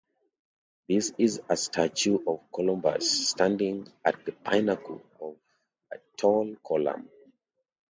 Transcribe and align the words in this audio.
This 0.89 1.13
is 1.19 1.41
a 1.47 1.55
statue 1.55 2.17
of 2.25 2.51
Columbus 2.51 3.29
standing 3.29 3.87
at 4.03 4.25
the 4.25 4.31
pinnacle 4.31 5.03
of 5.21 5.35
a 5.91 5.97
tall 6.17 6.55
column. 6.65 7.07